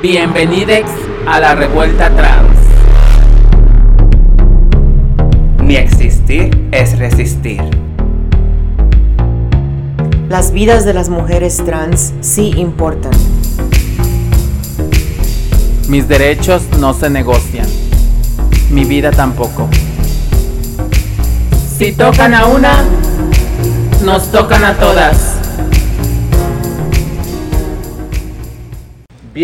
[0.00, 0.90] Bienvenidos
[1.26, 2.58] a la revuelta trans.
[5.62, 7.60] Ni existir es resistir.
[10.28, 13.12] Las vidas de las mujeres trans sí importan.
[15.88, 17.66] Mis derechos no se negocian.
[18.70, 19.68] Mi vida tampoco.
[21.78, 22.84] Si tocan a una,
[24.04, 25.41] nos tocan a todas.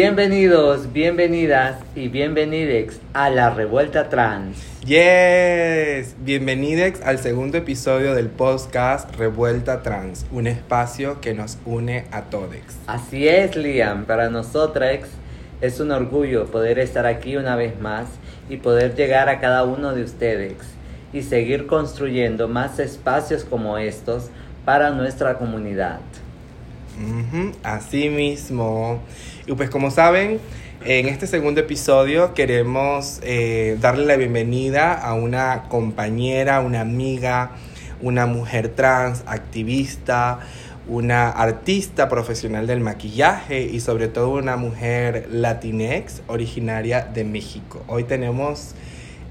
[0.01, 4.56] Bienvenidos, bienvenidas y bienvenidex a la revuelta trans.
[4.87, 12.23] Yes, bienvenidos al segundo episodio del podcast Revuelta Trans, un espacio que nos une a
[12.23, 12.79] todos.
[12.87, 15.01] Así es, Liam, para nosotras
[15.61, 18.06] es un orgullo poder estar aquí una vez más
[18.48, 20.59] y poder llegar a cada uno de ustedes
[21.12, 24.30] y seguir construyendo más espacios como estos
[24.65, 25.98] para nuestra comunidad.
[27.62, 29.01] Así mismo.
[29.48, 30.41] Y pues como saben,
[30.84, 37.53] en este segundo episodio queremos eh, darle la bienvenida a una compañera, una amiga,
[38.03, 40.41] una mujer trans, activista,
[40.86, 47.83] una artista profesional del maquillaje y sobre todo una mujer latinex originaria de México.
[47.89, 48.75] Hoy tenemos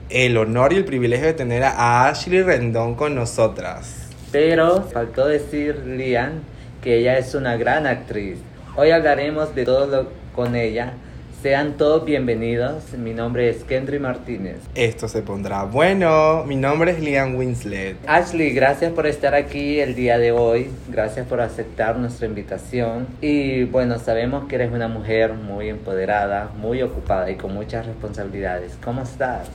[0.09, 4.09] el honor y el privilegio de tener a Ashley Rendón con nosotras.
[4.31, 6.41] Pero faltó decir, Liam,
[6.81, 8.39] que ella es una gran actriz.
[8.79, 10.93] Hoy hablaremos de todo lo con ella.
[11.41, 12.93] Sean todos bienvenidos.
[12.93, 14.57] Mi nombre es Kendry Martínez.
[14.75, 16.43] Esto se pondrá bueno.
[16.45, 17.97] Mi nombre es Liam Winslet.
[18.05, 20.69] Ashley, gracias por estar aquí el día de hoy.
[20.89, 23.07] Gracias por aceptar nuestra invitación.
[23.19, 28.77] Y bueno, sabemos que eres una mujer muy empoderada, muy ocupada y con muchas responsabilidades.
[28.83, 29.47] ¿Cómo estás?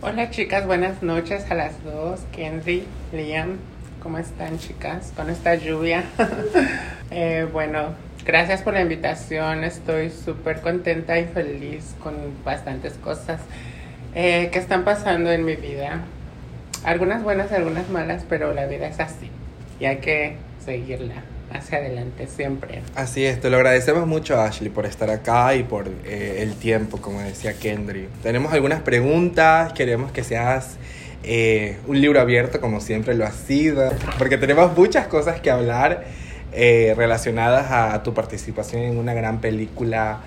[0.00, 3.56] Hola chicas, buenas noches a las dos, Kenry, Liam,
[4.00, 5.12] ¿cómo están chicas?
[5.16, 6.04] Con esta lluvia.
[7.10, 7.94] Eh, bueno,
[8.28, 13.40] gracias por la invitación, estoy súper contenta y feliz con bastantes cosas
[14.14, 16.02] eh, que están pasando en mi vida.
[16.84, 19.30] Algunas buenas, algunas malas, pero la vida es así
[19.80, 22.82] y hay que seguirla hacia adelante siempre.
[22.94, 27.00] Así es, te lo agradecemos mucho Ashley por estar acá y por eh, el tiempo,
[27.00, 28.08] como decía Kendry.
[28.22, 30.76] Tenemos algunas preguntas, queremos que seas
[31.24, 36.04] eh, un libro abierto como siempre lo has sido, porque tenemos muchas cosas que hablar
[36.52, 40.20] eh, relacionadas a tu participación en una gran película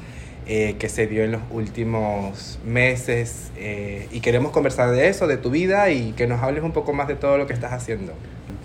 [0.47, 5.37] eh, que se dio en los últimos meses eh, y queremos conversar de eso, de
[5.37, 8.13] tu vida y que nos hables un poco más de todo lo que estás haciendo.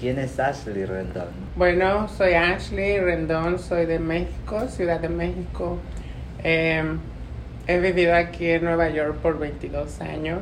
[0.00, 1.28] ¿Quién es Ashley Rendón?
[1.54, 5.78] Bueno, soy Ashley Rendón, soy de México, Ciudad de México.
[6.42, 6.82] Eh,
[7.66, 10.40] he vivido aquí en Nueva York por 22 años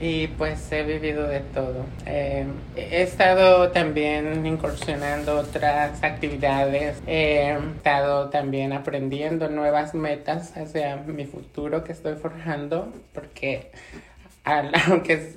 [0.00, 1.84] y pues he vivido de todo.
[2.06, 11.26] Eh, he estado también incursionando otras actividades, he estado también aprendiendo nuevas metas hacia mi
[11.26, 13.70] futuro que estoy forjando, porque
[14.44, 15.34] aunque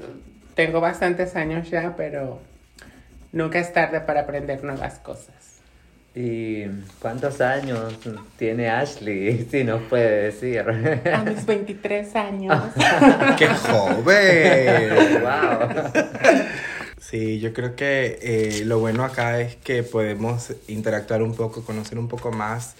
[0.55, 2.39] tengo bastantes años ya, pero
[3.33, 5.42] nunca es tarde para aprender nuevas cosas.
[6.15, 6.65] ¿Y
[6.99, 7.95] cuántos años
[8.37, 9.47] tiene Ashley?
[9.51, 10.59] Si nos puede decir.
[11.11, 12.55] A mis 23 años.
[13.37, 15.21] ¡Qué joven!
[15.21, 16.03] wow.
[16.99, 21.97] Sí, yo creo que eh, lo bueno acá es que podemos interactuar un poco, conocer
[21.97, 22.75] un poco más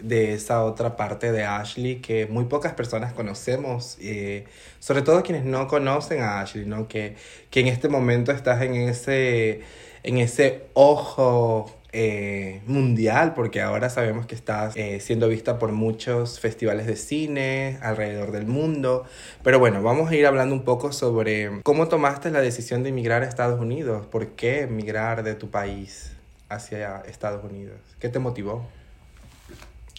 [0.00, 4.44] de esa otra parte de Ashley que muy pocas personas conocemos, eh,
[4.78, 6.88] sobre todo quienes no conocen a Ashley, ¿no?
[6.88, 7.16] Que,
[7.50, 9.62] que en este momento estás en ese,
[10.02, 16.38] en ese ojo eh, mundial, porque ahora sabemos que estás eh, siendo vista por muchos
[16.38, 19.04] festivales de cine alrededor del mundo.
[19.42, 23.22] Pero bueno, vamos a ir hablando un poco sobre cómo tomaste la decisión de emigrar
[23.22, 24.06] a Estados Unidos.
[24.06, 26.12] ¿Por qué emigrar de tu país
[26.50, 27.80] hacia Estados Unidos?
[27.98, 28.68] ¿Qué te motivó?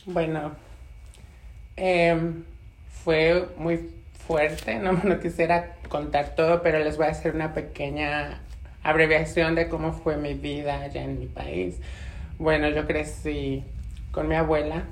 [0.06, 0.52] Bueno,
[1.76, 2.44] em,
[3.04, 3.90] fue muy
[4.28, 8.42] fuerte, no, no quisiera contar todo, pero les voy a hacer una pequeña
[8.84, 11.78] abreviación de cómo fue mi vida allá en mi país.
[12.38, 13.64] Bueno, yo crecí
[14.12, 14.86] con mi abuela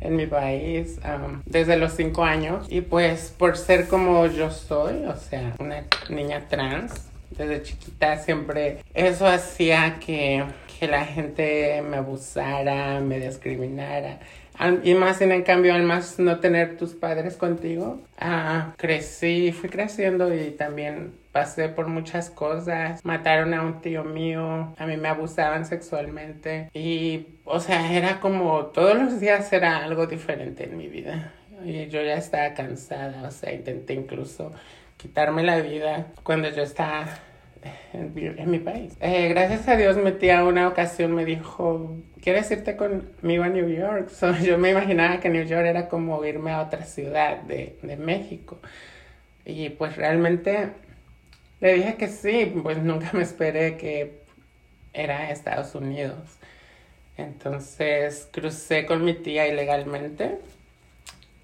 [0.00, 0.98] en mi país
[1.44, 6.46] desde los cinco años y pues por ser como yo soy, o sea, una niña
[6.48, 10.44] trans, desde chiquita siempre eso hacía que,
[10.78, 14.18] que la gente me abusara, me discriminara.
[14.82, 20.34] Y más en cambio, al más no tener tus padres contigo, ah, crecí, fui creciendo
[20.34, 23.02] y también pasé por muchas cosas.
[23.04, 28.66] Mataron a un tío mío, a mí me abusaban sexualmente y, o sea, era como
[28.66, 31.32] todos los días era algo diferente en mi vida.
[31.64, 34.52] Y yo ya estaba cansada, o sea, intenté incluso
[34.96, 37.06] quitarme la vida cuando yo estaba
[37.92, 38.94] en, mi- en mi país.
[39.00, 43.68] Eh, gracias a Dios mi tía una ocasión me dijo, ¿quieres irte conmigo a New
[43.68, 44.08] York?
[44.14, 47.96] So, yo me imaginaba que New York era como irme a otra ciudad de, de
[47.96, 48.58] México.
[49.44, 50.70] Y pues realmente
[51.60, 54.20] le dije que sí, pues nunca me esperé que
[54.92, 56.38] era Estados Unidos.
[57.16, 60.38] Entonces crucé con mi tía ilegalmente.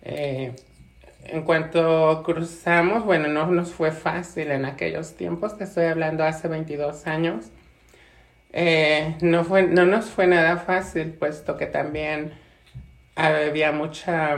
[0.03, 0.53] Eh,
[1.25, 6.49] en cuanto cruzamos, bueno, no nos fue fácil en aquellos tiempos, te estoy hablando hace
[6.49, 7.47] 22 años.
[8.59, 12.33] Eh, no, fue, no nos fue nada fácil, puesto que también
[13.15, 14.35] había mucha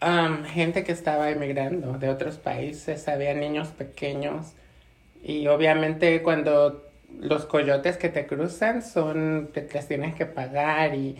[0.00, 4.54] um, gente que estaba emigrando de otros países, había niños pequeños.
[5.22, 6.90] Y obviamente cuando
[7.20, 11.18] los coyotes que te cruzan son, te tienes que pagar y,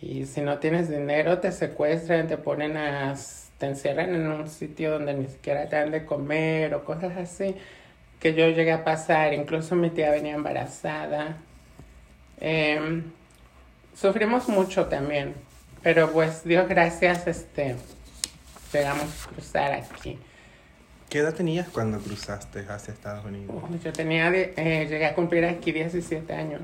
[0.00, 3.16] y si no tienes dinero te secuestran, te ponen a,
[3.58, 7.56] te encierran en un sitio donde ni siquiera te dan de comer o cosas así
[8.20, 11.36] que yo llegué a pasar, incluso mi tía venía embarazada.
[12.40, 13.04] Em,
[13.94, 15.34] sufrimos mucho también,
[15.82, 17.76] pero pues Dios gracias, este,
[18.72, 20.18] llegamos a cruzar aquí.
[21.08, 23.54] ¿Qué edad tenías cuando cruzaste hacia Estados Unidos?
[23.82, 26.62] Yo tenía, eh, llegué a cumplir aquí 17 años,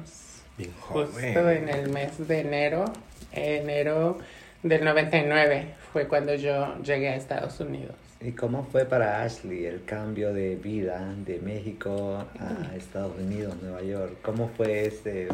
[0.58, 2.84] Bien justo en el mes de enero,
[3.30, 4.18] enero
[4.62, 7.94] del 99 fue cuando yo llegué a Estados Unidos.
[8.24, 13.82] ¿Y cómo fue para Ashley el cambio de vida de México a Estados Unidos, Nueva
[13.82, 14.18] York?
[14.22, 15.26] ¿Cómo fue ese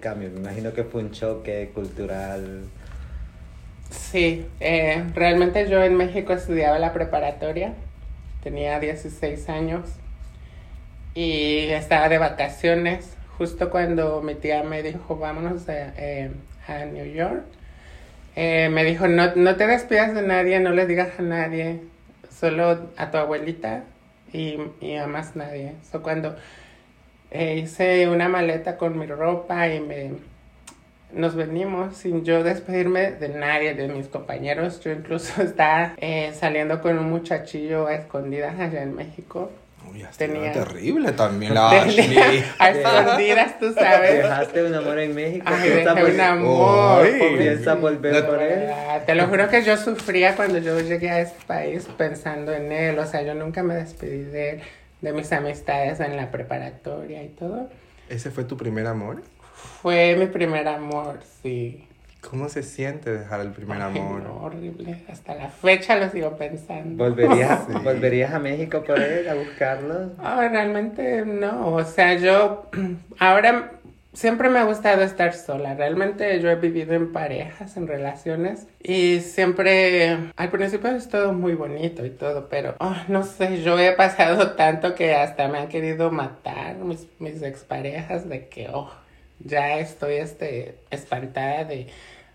[0.00, 0.28] cambio?
[0.30, 2.64] Me imagino que fue un choque cultural.
[3.90, 7.74] Sí, eh, realmente yo en México estudiaba la preparatoria,
[8.42, 9.88] tenía 16 años
[11.14, 16.32] y estaba de vacaciones justo cuando mi tía me dijo vámonos eh,
[16.66, 17.44] a New York.
[18.36, 21.80] Eh, me dijo no, no te despidas de nadie, no le digas a nadie,
[22.30, 23.84] solo a tu abuelita
[24.32, 25.72] y, y a más nadie.
[25.90, 26.36] So, cuando
[27.30, 30.12] eh, hice una maleta con mi ropa y me,
[31.12, 34.80] nos venimos sin yo despedirme de nadie, de mis compañeros.
[34.80, 39.50] Yo incluso estaba eh, saliendo con un muchachillo a escondidas allá en México.
[39.90, 42.44] Uy, tenía- terrible también la Ashley.
[42.58, 44.14] A escondidas, tú sabes.
[44.22, 45.44] ¿Dejaste un amor en México?
[45.48, 47.04] Ay, ¿Piensa dejé vol- un amor.
[47.04, 47.36] Ay.
[47.38, 48.68] ¿Piensa volver No- por él?
[48.70, 52.72] Ah, Te lo juro que yo sufría cuando yo llegué a este país pensando en
[52.72, 52.98] él.
[52.98, 54.60] O sea, yo nunca me despedí de él,
[55.02, 57.68] de mis amistades en la preparatoria y todo.
[58.08, 59.22] ¿Ese fue tu primer amor?
[59.82, 61.85] Fue mi primer amor, sí.
[62.30, 64.22] ¿Cómo se siente dejar el primer Ay, amor?
[64.22, 65.04] no, horrible.
[65.08, 67.04] Hasta la fecha lo sigo pensando.
[67.04, 67.72] ¿Volverías, Sí.
[67.82, 70.12] ¿Volverías a México por él, a buscarlo?
[70.18, 72.68] Ah, realmente no, o sea, yo
[73.18, 73.72] ahora
[74.12, 79.20] siempre me ha gustado estar sola, realmente yo he vivido en parejas, en relaciones y
[79.20, 83.92] siempre, al principio es todo muy bonito y todo, pero ah, no sé, yo he
[83.92, 88.90] pasado tanto que hasta me han querido matar mis, mis exparejas de que, oh,
[89.40, 91.88] ya estoy este, espantada de,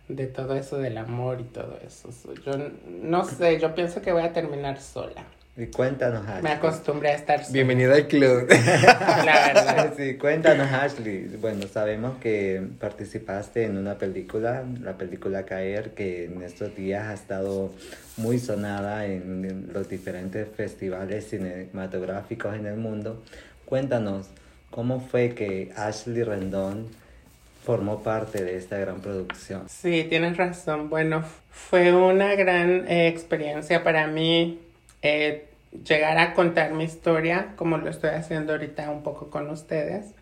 [0.07, 2.12] de todo eso del amor y todo eso.
[2.12, 2.53] So, Yo
[3.01, 5.25] no sé, yo pienso que voy a terminar sola.
[5.57, 6.44] Y cuéntanos, Ashley.
[6.44, 7.53] Me acostumbré a estar sola.
[7.53, 8.48] Bienvenida al club.
[8.50, 9.94] La verdad.
[9.98, 11.27] Sí, cuéntanos, Ashley.
[11.42, 17.13] Bueno, sabemos que participaste en una película, la película Caer, que en estos días ha
[17.13, 17.74] estado
[18.15, 23.21] muy sonada en los diferentes festivales cinematográficos en el mundo.
[23.65, 24.27] Cuéntanos,
[24.69, 26.88] ¿cómo fue que Ashley Rendón
[27.63, 29.69] formó parte de esta gran producción?
[29.69, 30.89] Sí, tienes razón.
[30.89, 34.59] Bueno, fue una gran eh, experiencia para mí
[35.01, 35.45] eh,
[35.86, 40.13] llegar a contar mi historia, como lo estoy haciendo ahorita un poco con ustedes,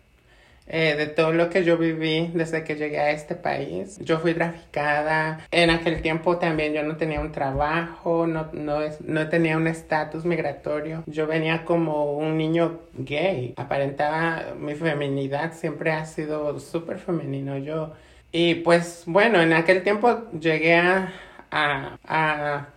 [0.72, 3.98] eh, de todo lo que yo viví desde que llegué a este país.
[3.98, 5.40] Yo fui traficada.
[5.50, 10.24] En aquel tiempo también yo no tenía un trabajo, no, no, no tenía un estatus
[10.24, 11.02] migratorio.
[11.06, 13.52] Yo venía como un niño gay.
[13.56, 17.92] Aparentaba mi feminidad, siempre ha sido súper femenino yo.
[18.30, 21.12] Y pues bueno, en aquel tiempo llegué a,
[21.50, 22.68] a, a,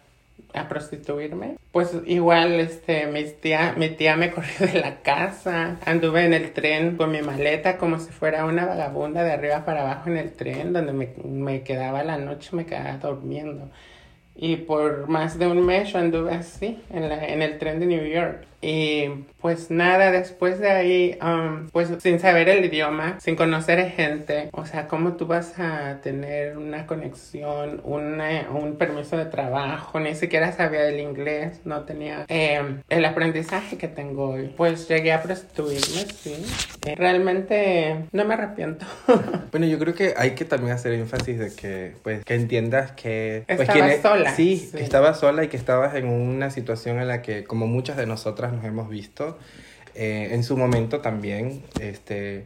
[0.53, 1.57] a prostituirme.
[1.71, 5.77] Pues igual este, mis tía, mi tía me corrió de la casa.
[5.85, 9.81] Anduve en el tren con mi maleta como si fuera una vagabunda de arriba para
[9.81, 13.69] abajo en el tren, donde me, me quedaba la noche, me quedaba durmiendo.
[14.35, 17.85] Y por más de un mes yo anduve así en, la, en el tren de
[17.85, 18.45] New York.
[18.65, 19.09] Y
[19.41, 24.65] pues nada, después de ahí, um, pues sin saber el idioma, sin conocer gente, o
[24.65, 29.99] sea, ¿cómo tú vas a tener una conexión, una, un permiso de trabajo?
[29.99, 34.53] Ni siquiera sabía el inglés, no tenía eh, el aprendizaje que tengo hoy.
[34.55, 35.79] Pues llegué a prostituirme,
[36.13, 36.33] sí.
[36.85, 38.85] Eh, Realmente no me arrepiento.
[39.51, 43.43] Bueno, yo creo que hay que también hacer énfasis de que, pues, que entiendas que...
[43.45, 43.91] Pues, Estaba quién-
[44.25, 44.77] sola, Sí, sí.
[44.77, 48.05] que estabas sola y que estabas en una situación en la que, como muchas de
[48.05, 49.37] nosotras nos hemos visto,
[49.95, 52.45] Eh, en su momento también, este,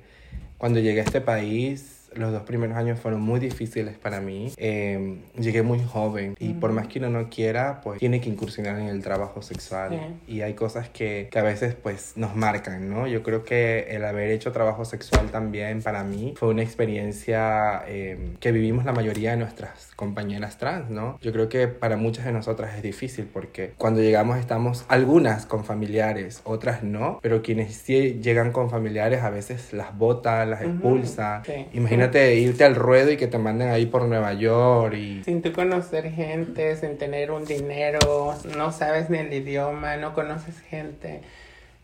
[0.57, 4.51] cuando llegué a este país, los dos primeros años fueron muy difíciles para mí.
[4.57, 8.79] Eh, llegué muy joven y por más que uno no quiera, pues tiene que incursionar
[8.79, 10.17] en el trabajo sexual.
[10.27, 13.07] Y hay cosas que, que, a veces pues nos marcan, ¿no?
[13.07, 18.35] Yo creo que el haber hecho trabajo sexual también para mí fue una experiencia eh,
[18.39, 21.17] que vivimos la mayoría de nuestras compañeras trans, ¿no?
[21.21, 25.63] Yo creo que para muchas de nosotras es difícil porque cuando llegamos estamos algunas con
[25.63, 31.43] familiares, otras no, pero quienes sí llegan con familiares a veces las bota, las expulsa.
[31.45, 31.65] Sí.
[31.73, 35.23] Imagínate irte al ruedo y que te manden ahí por Nueva York y...
[35.23, 40.59] Sin tú conocer gente, sin tener un dinero, no sabes ni el idioma, no conoces
[40.61, 41.21] gente.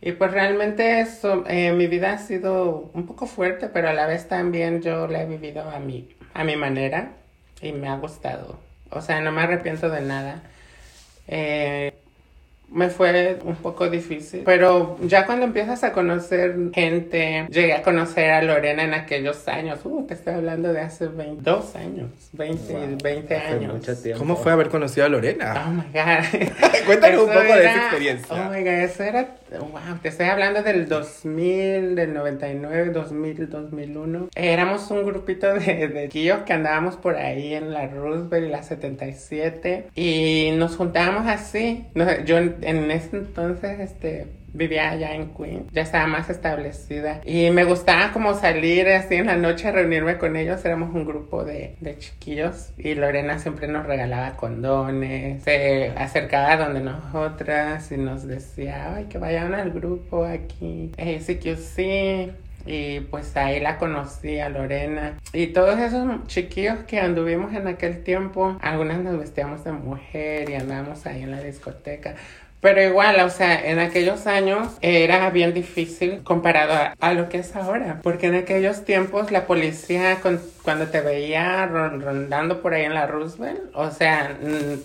[0.01, 4.05] Y pues realmente eso, eh, mi vida ha sido un poco fuerte, pero a la
[4.05, 7.13] vez también yo la he vivido a mi, a mi manera
[7.61, 8.59] y me ha gustado.
[8.89, 10.43] O sea, no me arrepiento de nada.
[11.27, 11.93] Eh,
[12.73, 14.41] me fue un poco difícil.
[14.45, 19.79] Pero ya cuando empiezas a conocer gente, llegué a conocer a Lorena en aquellos años.
[19.83, 23.73] Uh, te estoy hablando de hace 22 años, 20, wow, 20 años.
[23.73, 24.19] Mucho tiempo.
[24.19, 25.65] ¿Cómo fue haber conocido a Lorena?
[25.65, 26.49] Oh my God.
[26.85, 28.35] Cuéntanos un poco era, de esa experiencia.
[28.35, 29.27] Oh my God, eso era.
[29.51, 34.29] Wow, te estoy hablando del 2000, del 99, 2000, 2001.
[34.33, 38.63] Éramos un grupito de, de tíos que andábamos por ahí en la Roosevelt y la
[38.63, 41.85] 77 y nos juntábamos así.
[42.25, 47.63] Yo en ese entonces, este, vivía allá en Queen, ya estaba más establecida y me
[47.63, 51.75] gustaba como salir así en la noche a reunirme con ellos, éramos un grupo de,
[51.81, 58.95] de chiquillos y Lorena siempre nos regalaba condones, se acercaba donde nosotras y nos decía,
[58.95, 62.31] ay, que vayan al grupo aquí, eh, que sí,
[62.65, 65.17] y pues ahí la conocí a Lorena.
[65.33, 70.55] Y todos esos chiquillos que anduvimos en aquel tiempo, algunas nos vestíamos de mujer y
[70.55, 72.15] andábamos ahí en la discoteca.
[72.63, 77.53] Pero igual, o sea, en aquellos años era bien difícil comparado a, lo que es
[77.57, 77.99] ahora.
[78.01, 80.19] Porque en aquellos tiempos la policía,
[80.63, 84.37] cuando te veía rondando por ahí en la Roosevelt, o sea,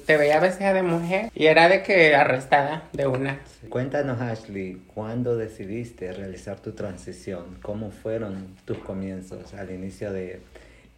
[0.06, 3.38] te veía vestida de mujer y era de que arrestada de una.
[3.68, 7.58] Cuéntanos, Ashley, ¿cuándo decidiste realizar tu transición?
[7.62, 10.40] ¿Cómo fueron tus comienzos al inicio de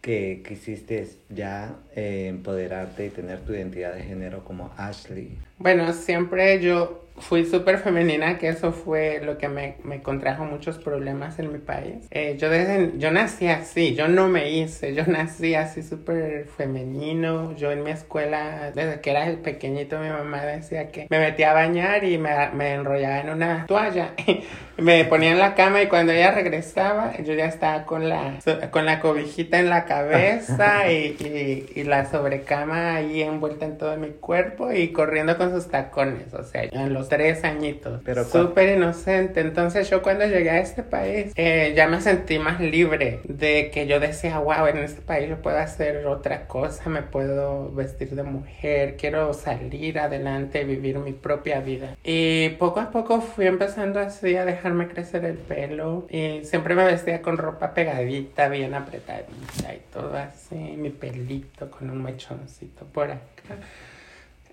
[0.01, 5.37] que quisiste ya eh, empoderarte y tener tu identidad de género como Ashley?
[5.61, 10.77] Bueno, siempre yo fui súper femenina, que eso fue lo que me, me contrajo muchos
[10.79, 12.07] problemas en mi país.
[12.11, 17.55] Eh, yo, desde, yo nací así, yo no me hice, yo nací así súper femenino.
[17.55, 21.53] Yo en mi escuela, desde que era pequeñito, mi mamá decía que me metía a
[21.53, 24.13] bañar y me, me enrollaba en una toalla.
[24.77, 28.39] me ponía en la cama y cuando ella regresaba, yo ya estaba con la,
[28.71, 33.95] con la cobijita en la cabeza y, y, y la sobrecama ahí envuelta en todo
[33.97, 38.01] mi cuerpo y corriendo con sus tacones, o sea, en los tres añitos.
[38.03, 39.41] Pero súper inocente.
[39.41, 43.87] Entonces yo cuando llegué a este país eh, ya me sentí más libre de que
[43.87, 48.23] yo decía, wow, en este país yo puedo hacer otra cosa, me puedo vestir de
[48.23, 51.95] mujer, quiero salir adelante, vivir mi propia vida.
[52.03, 56.85] Y poco a poco fui empezando así a dejarme crecer el pelo y siempre me
[56.85, 63.11] vestía con ropa pegadita, bien apretadita y todo así, mi pelito con un mechoncito por
[63.11, 63.55] acá.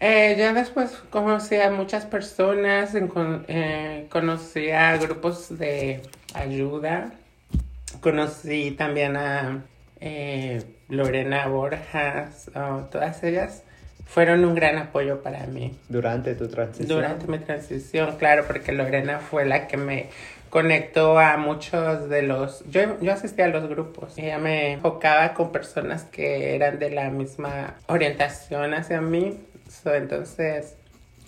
[0.01, 6.03] Eh, ya después conocí a muchas personas, eh, conocí a grupos de
[6.35, 7.13] ayuda,
[8.01, 9.65] conocí también a
[10.01, 13.65] eh, Lorena Borjas, oh, todas ellas
[14.07, 15.77] fueron un gran apoyo para mí.
[15.89, 16.89] Durante tu transición.
[16.89, 20.11] Durante mi transición, claro, porque Lorena fue la que me
[20.49, 22.65] conectó a muchos de los...
[22.71, 24.17] Yo, yo asistía a los grupos.
[24.17, 30.77] Ella me enfocaba con personas que eran de la misma orientación hacia mí So, entonces,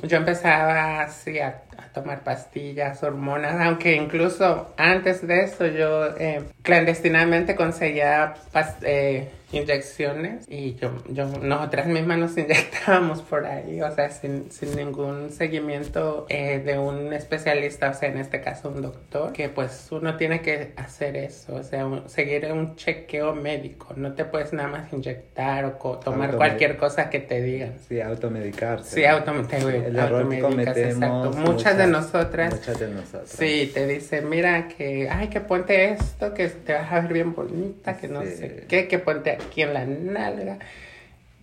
[0.02, 7.56] yo empezaba así a, tomar pastillas, hormonas, aunque incluso antes de eso yo eh, clandestinamente
[7.56, 8.34] conseguía
[8.82, 14.76] eh, inyecciones y yo, yo, nosotras mismas nos inyectábamos por ahí, o sea, sin, sin
[14.76, 19.88] ningún seguimiento eh, de un especialista, o sea, en este caso un doctor, que pues
[19.90, 24.52] uno tiene que hacer eso, o sea, un, seguir un chequeo médico, no te puedes
[24.52, 27.74] nada más inyectar o tomar Automed cualquier cosa que te digan.
[27.88, 28.94] Sí, automedicarse.
[28.96, 29.86] Sí, automedicarse.
[29.86, 30.78] El error que cometemos.
[30.78, 31.32] Exacto.
[31.32, 32.54] Muchas, de nosotras.
[32.54, 33.28] Muchas de nosotras.
[33.28, 37.34] Sí, te dicen, mira que, ay, que ponte esto, que te vas a ver bien
[37.34, 38.28] bonita, que no sí.
[38.28, 40.58] sé qué, que ponte aquí en la nalga.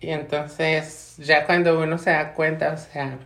[0.00, 3.18] Y entonces, ya cuando uno se da cuenta, o sea,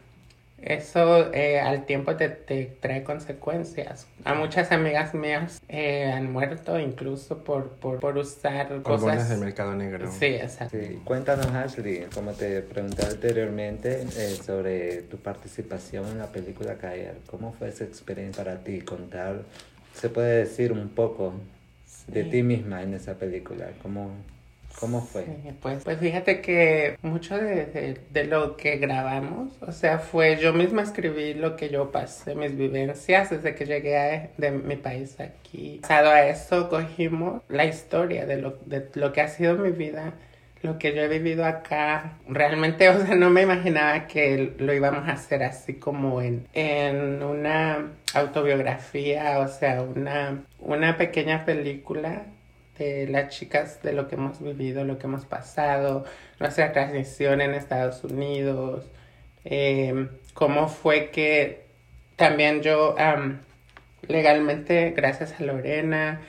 [0.63, 4.07] eso eh, al tiempo te, te, trae consecuencias.
[4.25, 9.29] A muchas amigas mías eh, han muerto incluso por, por, por usar Hormonas cosas...
[9.29, 10.11] del mercado negro.
[10.11, 10.79] Sí, exacto.
[10.81, 11.01] Sí.
[11.05, 17.17] Cuéntanos, Ashley, como te pregunté anteriormente eh, sobre tu participación en la película Caer.
[17.27, 18.81] ¿Cómo fue esa experiencia para ti?
[18.83, 19.43] Contar,
[19.95, 21.35] se puede decir un poco
[22.07, 22.31] de Sí.
[22.31, 23.67] ti misma en esa película.
[23.83, 24.13] ¿Cómo,
[24.79, 25.25] cómo fue?
[25.25, 30.37] Sí, pues, pues fíjate que mucho de, de, de lo que grabamos, o sea, fue
[30.39, 34.77] yo misma escribí lo que yo pasé, mis vivencias desde que llegué a- de mi
[34.77, 35.79] país aquí.
[35.83, 40.15] Basado a eso cogimos la historia de lo, de lo que ha sido mi vida,
[40.63, 42.19] lo que yo he vivido acá.
[42.29, 47.23] Realmente, o sea, no me imaginaba que lo íbamos a hacer así como en, en
[47.23, 52.25] una autobiografía, o sea, una, una pequeña película
[52.83, 56.05] de las chicas, de lo que hemos vivido, lo que hemos pasado,
[56.41, 58.85] nuestra transición en Estados Unidos,
[59.45, 61.63] eh, cómo fue que
[62.17, 63.41] también yo am,
[64.09, 66.21] legalmente, gracias a Lorena,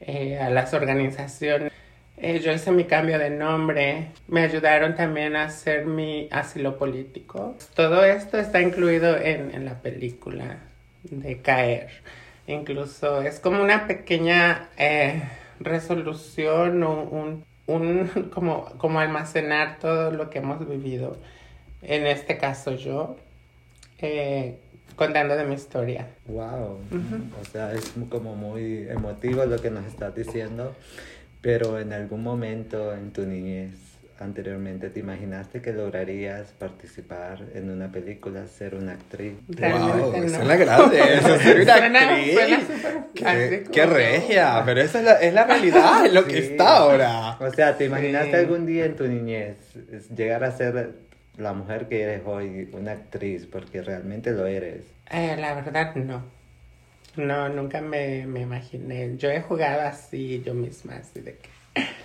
[0.00, 1.72] eh, a las organizaciones,
[2.16, 7.56] eh, yo hice mi cambio de nombre, me ayudaron también a hacer mi asilo político.
[7.74, 10.58] Todo esto está incluido en, en la película
[11.02, 11.88] de Caer.
[12.46, 15.22] Incluso es como una pequeña eh,
[15.60, 21.16] resolución o un, un como, como almacenar todo lo que hemos vivido.
[21.82, 23.16] En este caso yo,
[23.98, 24.58] eh,
[24.96, 26.08] contando de mi historia.
[26.26, 26.78] Wow,
[27.40, 30.74] o sea, es como muy emotivo lo que nos estás diciendo,
[31.40, 33.91] pero en algún momento en tu niñez
[34.22, 39.34] anteriormente te imaginaste que lograrías participar en una película, ser una actriz.
[39.48, 40.28] Realmente Wow, no.
[40.28, 42.32] suena grande eso, ser una Suena- actriz.
[42.34, 46.76] suena súper- Qué, regia, pero esa es la, es la realidad, es lo que está
[46.78, 47.36] ahora.
[47.40, 48.36] O sea, ¿te imaginaste Sí.
[48.36, 49.56] algún día en tu niñez
[50.14, 50.90] llegar a ser
[51.36, 54.82] la mujer que eres hoy, una actriz, porque realmente lo eres?
[55.10, 56.22] Eh, la verdad, no.
[57.16, 59.16] No, nunca me, me imaginé.
[59.18, 61.50] Yo he jugado así, yo misma, así de que.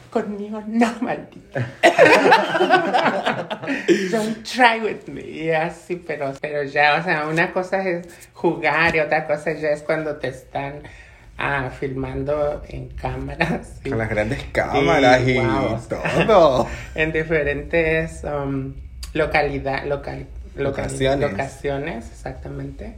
[0.10, 1.68] Conmigo no, maldita.
[4.12, 5.22] Don't try with me.
[5.22, 9.70] Y así, pero, pero ya, o sea, una cosa es jugar y otra cosa ya
[9.70, 10.82] es cuando te están
[11.38, 13.80] ah, filmando en cámaras.
[13.84, 15.80] y- Con las grandes cámaras y, wow.
[16.26, 16.68] todo.
[16.96, 18.74] en diferentes um,
[19.14, 21.32] localidad, local, local- Locaciones.
[21.32, 22.96] locaciones, exactamente.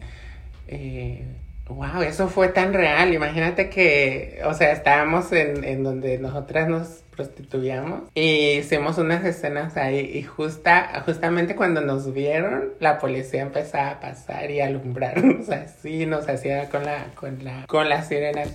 [0.68, 1.26] Eh,
[1.70, 3.14] wow, eso fue tan real.
[3.14, 9.76] Imagínate que, o sea, estábamos en, en donde nosotras nos prostituíamos y hicimos unas escenas
[9.76, 15.50] ahí y justa, justamente cuando nos vieron, la policía empezaba a pasar y a alumbrarnos
[15.50, 18.44] así, nos hacía con la, con la, con la sirena.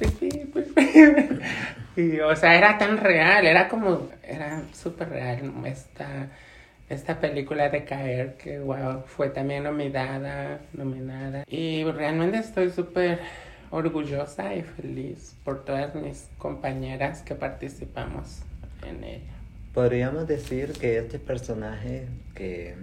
[1.96, 6.28] Y, o sea, era tan real, era como, era súper real esta,
[6.88, 11.44] esta película de Caer, que wow, fue también nominada, nominada.
[11.48, 13.20] Y realmente estoy súper
[13.70, 18.42] orgullosa y feliz por todas mis compañeras que participamos
[18.86, 19.32] en ella.
[19.72, 22.76] Podríamos decir que este personaje que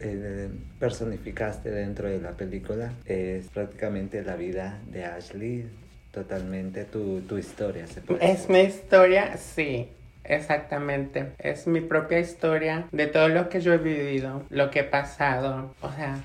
[0.00, 5.66] eh, personificaste dentro de la película es prácticamente la vida de Ashley,
[6.10, 7.86] totalmente tu, tu historia.
[7.86, 9.88] ¿se puede Es mi historia, sí.
[10.24, 14.84] Exactamente, es mi propia historia de todo lo que yo he vivido, lo que he
[14.84, 16.16] pasado, o sea,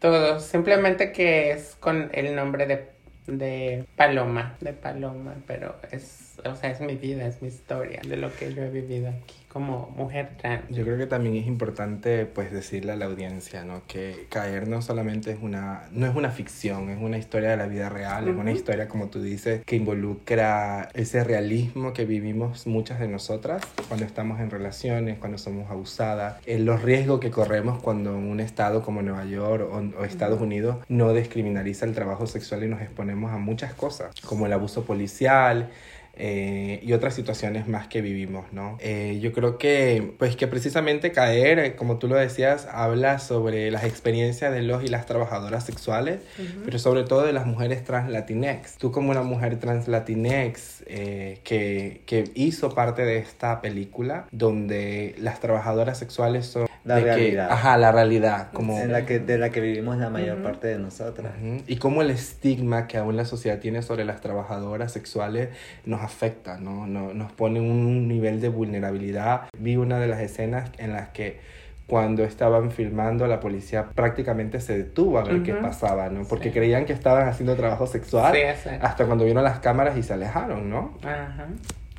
[0.00, 2.88] todo, simplemente que es con el nombre de,
[3.26, 8.16] de Paloma, de Paloma, pero es, o sea, es mi vida, es mi historia, de
[8.16, 10.62] lo que yo he vivido aquí como mujer trans.
[10.68, 13.82] Yo creo que también es importante pues decirle a la audiencia, ¿no?
[13.86, 17.66] Que caer no solamente es una, no es una ficción, es una historia de la
[17.66, 23.00] vida real, es una historia, como tú dices, que involucra ese realismo que vivimos muchas
[23.00, 28.16] de nosotras cuando estamos en relaciones, cuando somos abusadas, en los riesgos que corremos cuando
[28.16, 32.68] un estado como Nueva York o, o Estados Unidos no descriminaliza el trabajo sexual y
[32.68, 35.70] nos exponemos a muchas cosas, como el abuso policial,
[36.22, 38.76] eh, y otras situaciones más que vivimos, ¿no?
[38.80, 43.70] Eh, yo creo que, pues que precisamente Caer, eh, como tú lo decías, habla sobre
[43.70, 46.20] las experiencias de los y las trabajadoras sexuales,
[46.64, 48.76] pero sobre todo de las mujeres trans latinex.
[48.76, 55.14] Tú como una mujer trans latinex eh, que, que hizo parte de esta película, donde
[55.18, 56.66] las trabajadoras sexuales son...
[56.82, 57.48] La de que- realidad.
[57.50, 58.78] ajá, la realidad, como...
[58.78, 60.44] En la que, de la que vivimos la mayor Ujú.
[60.44, 61.32] parte de nosotras.
[61.42, 61.62] Ujú.
[61.66, 65.50] Y cómo el estigma que aún la sociedad tiene sobre las trabajadoras sexuales
[65.84, 66.09] nos afecta,
[66.60, 66.86] ¿no?
[66.86, 69.42] No- Nos pone un nivel de vulnerabilidad.
[69.58, 71.40] Vi una de las escenas en las que
[71.86, 76.22] cuando estaban filmando la policía prácticamente se detuvo a ver qué pasaba, ¿no?
[76.24, 76.54] Porque Sí.
[76.54, 78.42] creían que estaban haciendo trabajo sexual Sí,
[78.80, 80.96] hasta cuando vieron las cámaras y se alejaron, ¿no?
[81.02, 81.48] Ajá.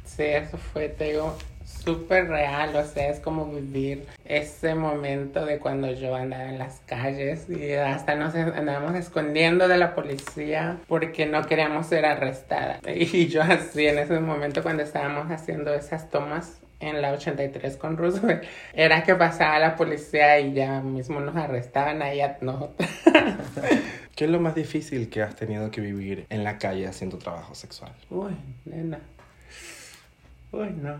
[0.06, 1.36] Sí, eso fue, te digo,
[1.84, 6.82] súper real, o sea, es como vivir ese momento de cuando yo andaba en las
[6.86, 12.80] calles y hasta nos andábamos escondiendo de la policía porque no queríamos ser arrestada.
[13.12, 17.98] Y yo así en ese momento cuando estábamos haciendo esas tomas en la 83 con
[17.98, 22.90] Roosevelt, era que pasaba la policía y ya mismo nos arrestaban ahí a nosotros.
[24.16, 27.56] ¿Qué es lo más difícil que has tenido que vivir en la calle haciendo trabajo
[27.56, 27.92] sexual?
[28.10, 29.00] Uy, nena.
[30.52, 30.98] Uy, no.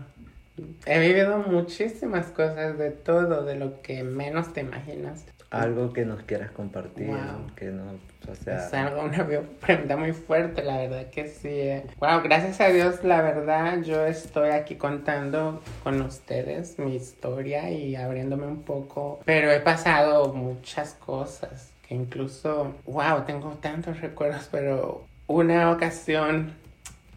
[0.86, 5.24] He vivido muchísimas cosas de todo, de lo que menos te imaginas.
[5.50, 7.54] Algo que nos quieras compartir, Wow.
[7.56, 7.82] que no,
[8.30, 9.26] o sea, Es algo, una
[9.60, 11.48] pregunta muy fuerte, la verdad que sí.
[11.48, 11.84] eh.
[12.00, 17.96] Wow, gracias a Dios, la verdad, yo estoy aquí contando con ustedes mi historia y
[17.96, 25.04] abriéndome un poco, pero he pasado muchas cosas que incluso, wow, tengo tantos recuerdos, pero
[25.26, 26.52] una ocasión,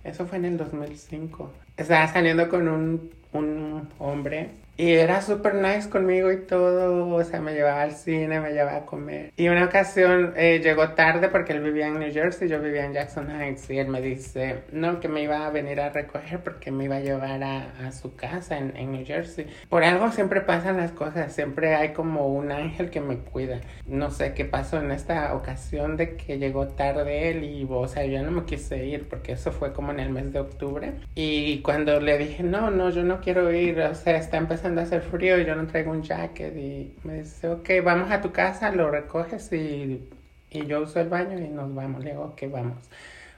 [0.04, 5.90] eso fue en el 2005, estaba saliendo con un, un hombre y era súper nice
[5.90, 9.32] conmigo y todo, o sea, me llevaba al cine, me llevaba a comer.
[9.38, 12.94] Y una ocasión eh, llegó tarde porque él vivía en New Jersey, yo vivía en
[12.94, 16.72] Jackson Heights, y él me dice, no, que me iba a venir a recoger porque
[16.72, 19.48] me iba a llevar a, a su casa en, en New Jersey.
[19.70, 23.62] Por algo siempre pasan las cosas, siempre hay como un ángel que me cuida.
[23.88, 28.06] No sé qué pasó en esta ocasión de que llegó tarde él y, o sea,
[28.06, 30.92] yo no me quise ir porque eso fue como en el mes de octubre.
[31.16, 34.84] Y cuando le dije, no, no, yo no quiero ir, o sea, está empezando a
[34.84, 38.32] hacer frío y yo no traigo un jacket y me dice, ok, vamos a tu
[38.32, 40.10] casa, lo recoges y,
[40.50, 42.04] y yo uso el baño y nos vamos.
[42.04, 42.90] Le digo, ok, vamos.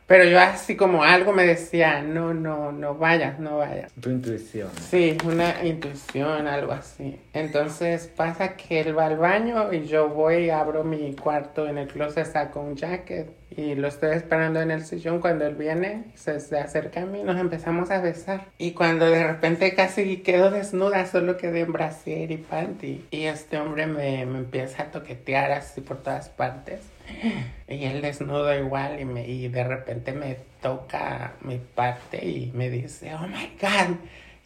[0.07, 3.91] Pero yo así como algo me decía, no, no, no vayas, no vayas.
[3.99, 4.69] tu intuición.
[4.89, 7.19] Sí, una intuición, algo así.
[7.33, 11.87] Entonces pasa que él va al baño y yo voy, abro mi cuarto en el
[11.89, 15.19] closet, saco un jacket y lo estoy esperando en el sillón.
[15.19, 18.47] Cuando él viene, se, se acerca a mí nos empezamos a besar.
[18.57, 23.05] Y cuando de repente casi quedo desnuda, solo quedé en brasier y panty.
[23.11, 26.79] Y este hombre me, me empieza a toquetear así por todas partes.
[27.69, 32.69] Y él desnudo igual y, me, y de repente me toca mi parte y me
[32.69, 33.97] dice, oh my God,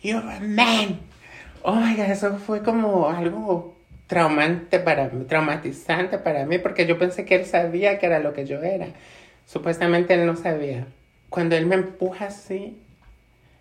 [0.01, 0.99] you're a man.
[1.61, 3.75] Oh my God, eso fue como algo
[4.07, 8.33] traumante para mí, traumatizante para mí, porque yo pensé que él sabía que era lo
[8.33, 8.87] que yo era.
[9.45, 10.87] Supuestamente él no sabía.
[11.29, 12.77] Cuando él me empuja así,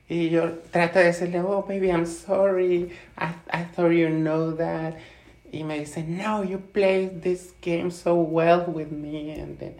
[0.08, 4.94] y yo trato de decirle, oh baby, I'm sorry, I, I thought you know that.
[5.52, 9.32] Y me dice, no, you played this game so well with me.
[9.40, 9.76] And then-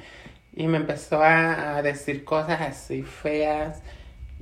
[0.54, 3.82] y me empezó a, a decir cosas así feas.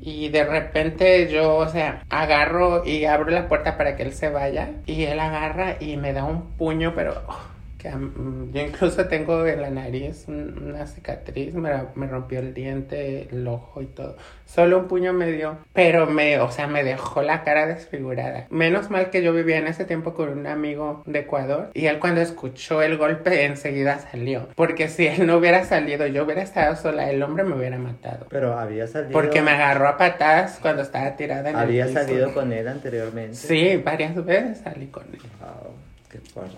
[0.01, 4.29] Y de repente yo, o sea, agarro y abro la puerta para que él se
[4.31, 4.71] vaya.
[4.87, 7.39] Y él agarra y me da un puño, pero oh,
[7.79, 12.53] que mm, yo incluso tengo en la nariz un- una cicatriz, me, me rompió el
[12.53, 14.17] diente, el ojo y todo.
[14.47, 18.47] Solo un puño me dio, pero me, o sea, me dejó la cara desfigurada.
[18.51, 21.99] Menos mal que yo vivía en ese tiempo con un amigo de Ecuador y él
[22.01, 24.49] cuando escuchó el golpe enseguida salió.
[24.57, 28.27] Porque si él no hubiera salido, yo hubiera estado sola, el hombre me hubiera matado.
[28.31, 29.13] Pero había salido.
[29.13, 32.01] Porque me agarró a patadas cuando estaba tirada en el Había piso.
[32.01, 33.35] salido con él anteriormente.
[33.37, 35.21] Sí, varias veces salí con él.
[35.41, 35.75] Wow,
[36.11, 36.57] qué fuerte.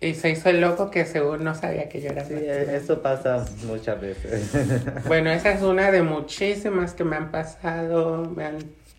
[0.00, 3.44] Y se hizo el loco que según no sabía que yo era Sí, eso pasa
[3.64, 4.52] muchas veces.
[5.06, 8.30] Bueno, esa es una de muchísimas que me han pasado.
[8.36, 8.58] Me han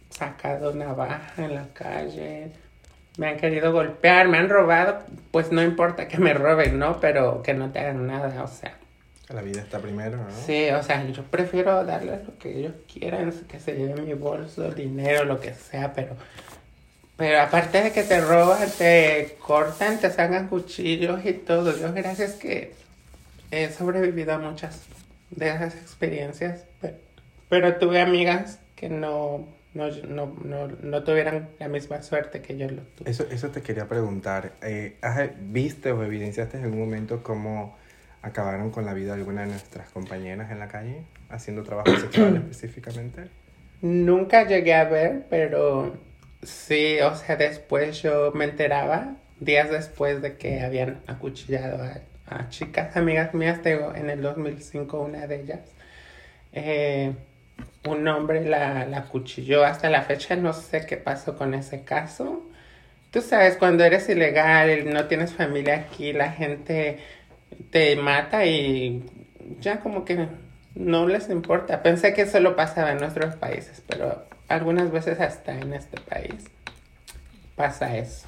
[0.10, 2.52] sacado navaja en la calle.
[3.18, 5.00] Me han querido golpear, me han robado.
[5.32, 7.00] Pues no importa que me roben, ¿no?
[7.00, 8.76] Pero que no te hagan nada, o sea.
[9.30, 10.32] La vida está primero, ¿no?
[10.46, 14.72] Sí, o sea, yo prefiero darles lo que ellos quieran, que se lleven mi bolso,
[14.72, 16.16] dinero, lo que sea, pero...
[17.20, 21.78] Pero aparte de que te roban, te cortan, te sacan cuchillos y todo.
[21.78, 22.72] Yo gracias que
[23.52, 24.84] he sobrevivido a muchas
[25.30, 26.96] de esas experiencias, pero,
[27.50, 32.70] pero tuve amigas que no, no, no, no, no tuvieran la misma suerte que yo
[32.70, 33.12] lo tuve.
[33.12, 34.54] Eso, eso te quería preguntar.
[34.62, 37.78] Eh, ¿has- ¿Viste o evidenciaste en algún momento cómo
[38.22, 41.02] acabaron con la vida alguna de nuestras compañeras en la calle?
[41.30, 43.24] Haciendo trabajo sexual específicamente.
[43.82, 45.98] Nunca llegué a ver, pero
[46.42, 52.50] sí, o sea, después yo me enteraba, días después de que habían acuchillado a, a
[52.50, 55.62] chicas, amigas mías, tengo en el 2005 una de ellas.
[56.54, 57.14] eh,
[57.86, 62.50] un hombre la, la acuchilló hasta la fecha, no sé qué pasó con ese caso.
[63.12, 67.00] Tú sabes, cuando eres ilegal, no tienes familia aquí, la gente
[67.72, 69.04] te mata y
[69.60, 70.28] ya como que
[70.76, 71.84] no les importa.
[71.84, 76.46] Pensé que solo pasaba en nuestros países, pero algunas veces hasta en este país
[77.56, 78.28] pasa eso.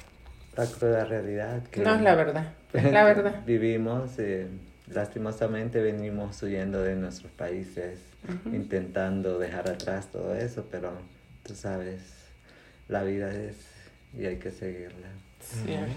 [0.56, 1.62] La cruda realidad.
[1.70, 3.42] Que No es la verdad, la verdad.
[3.46, 4.46] Vivimos, eh,
[4.88, 7.98] lastimosamente venimos huyendo de nuestros países,
[8.46, 10.92] intentando dejar atrás todo eso, pero
[11.42, 12.00] tú sabes,
[12.88, 13.56] la vida es
[14.16, 15.08] y hay que seguirla.
[15.40, 15.92] Cierto.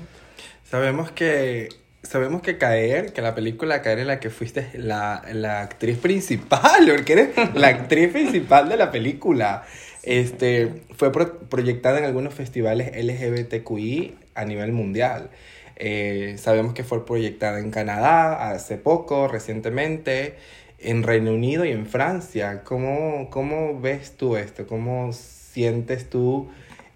[0.64, 1.70] Sabemos que
[2.02, 6.88] sabemos que Caer, que la película Caer en la que fuiste la, la actriz principal,
[6.88, 9.64] porque eres la actriz principal de la película.
[10.06, 15.32] Este, fue pro- proyectada en algunos festivales LGBTQI a nivel mundial.
[15.78, 20.36] Eh, sabemos que fue proyectada en Canadá hace poco, recientemente,
[20.80, 22.64] en Reino Unido y en Francia.
[22.64, 24.68] ¿Cómo, cómo ves tú esto?
[24.68, 26.50] ¿Cómo sientes tú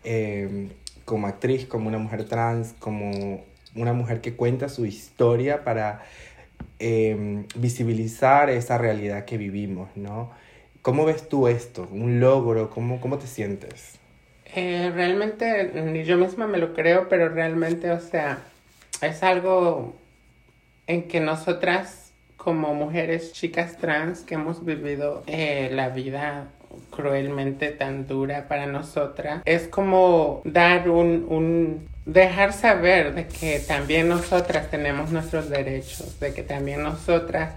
[0.04, 0.70] eh,
[1.06, 3.44] como actriz, como una mujer trans, como
[3.76, 6.04] una mujer que cuenta su historia para
[6.80, 10.32] eh, visibilizar esa realidad que vivimos, ¿no?
[10.82, 11.88] ¿Cómo ves tú esto?
[11.92, 12.70] ¿Un logro?
[12.70, 14.00] ¿Cómo, cómo te sientes?
[14.56, 18.40] Eh, realmente ni yo misma me lo creo, pero realmente, o sea,
[19.02, 19.96] es algo
[20.88, 26.48] en que nosotras como mujeres chicas trans que hemos vivido eh, la vida
[26.90, 34.08] cruelmente tan dura para nosotras, es como dar un, un, dejar saber de que también
[34.08, 37.56] nosotras tenemos nuestros derechos, de que también nosotras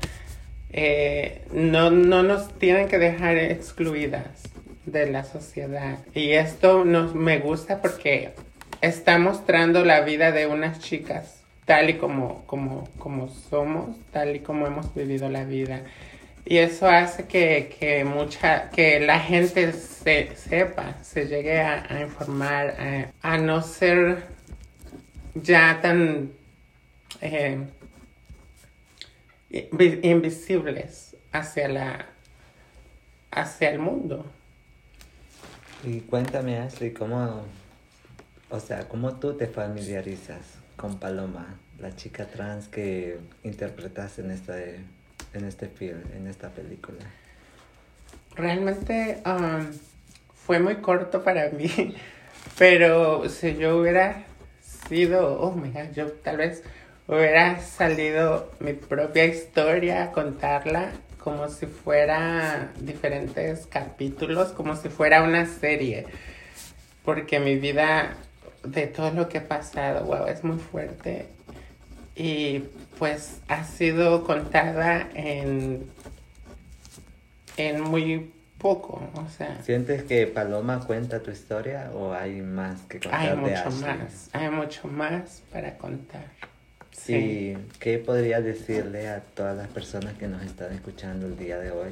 [0.72, 4.42] eh, no, no nos tienen que dejar excluidas
[4.86, 5.98] de la sociedad.
[6.14, 8.32] Y esto nos, me gusta porque
[8.80, 14.40] está mostrando la vida de unas chicas tal y como, como, como somos, tal y
[14.40, 15.82] como hemos vivido la vida.
[16.44, 22.74] Y eso hace que, que, mucha, que la gente se, sepa, se llegue a, informar,
[23.22, 24.24] a, a, no ser
[25.34, 26.32] ya tan
[27.20, 27.58] eh,
[29.52, 32.06] invisibles hacia la
[33.32, 34.24] hacia el mundo.
[35.84, 37.42] Y cuéntame, Ashley, ¿cómo,
[38.50, 40.40] o sea, cómo tú te familiarizas
[40.76, 44.80] con Paloma, la chica trans que interpretaste en este,
[45.32, 47.00] en este film, en esta película?
[48.36, 49.66] Realmente um,
[50.34, 51.96] fue muy corto para mí,
[52.58, 54.24] pero si yo hubiera
[54.88, 56.62] sido, oh my god, yo tal vez
[57.08, 65.22] hubiera salido mi propia historia a contarla como si fuera diferentes capítulos, como si fuera
[65.22, 66.06] una serie,
[67.04, 68.16] porque mi vida
[68.64, 71.28] de todo lo que he pasado, wow, es muy fuerte
[72.14, 72.60] y
[72.98, 75.90] pues ha sido contada en
[77.56, 79.60] en muy poco, o sea.
[79.62, 83.80] ¿Sientes que Paloma cuenta tu historia o hay más que contar Hay de mucho Ashley?
[83.80, 86.24] más, hay mucho más para contar.
[86.92, 87.56] Sí.
[87.80, 91.90] ¿Qué podrías decirle a todas las personas que nos están escuchando el día de hoy?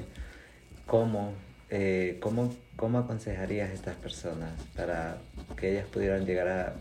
[0.87, 1.33] ¿Cómo,
[1.69, 5.19] eh, cómo, cómo aconsejarías a estas personas para
[5.57, 6.75] que ellas pudieran llegar a,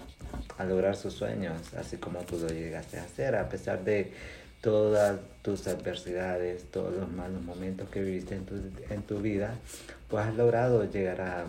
[0.58, 4.12] a lograr sus sueños, así como tú lo llegaste a hacer, a pesar de
[4.62, 8.56] todas tus adversidades, todos los malos momentos que viviste en tu,
[8.90, 9.56] en tu vida,
[10.10, 11.46] pues has logrado llegar a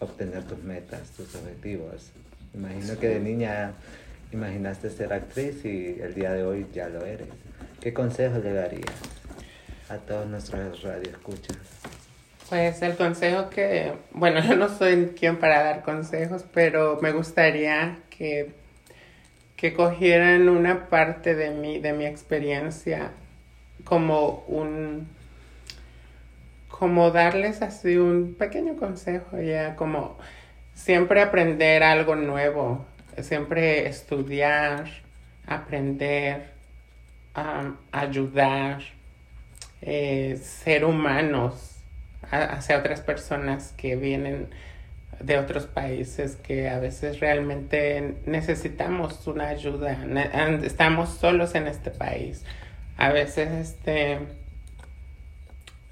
[0.00, 2.10] obtener tus metas, tus objetivos.
[2.54, 3.72] Imagino que de niña
[4.32, 7.28] imaginaste ser actriz y el día de hoy ya lo eres.
[7.80, 8.94] ¿Qué consejo le darías
[9.88, 11.58] a todos nuestros radioescuchas?
[12.48, 17.98] Pues el consejo que, bueno, yo no soy quien para dar consejos, pero me gustaría
[18.10, 18.52] que,
[19.56, 23.12] que cogieran una parte de mi, de mi experiencia
[23.84, 25.08] como un,
[26.68, 30.16] como darles así un pequeño consejo, ya como
[30.74, 32.84] siempre aprender algo nuevo,
[33.20, 34.88] siempre estudiar,
[35.46, 36.50] aprender,
[37.92, 38.82] ayudar,
[39.80, 41.76] eh, ser humanos
[42.30, 44.48] hacia otras personas que vienen
[45.20, 49.98] de otros países que a veces realmente necesitamos una ayuda,
[50.62, 52.44] estamos solos en este país.
[52.96, 54.20] A veces este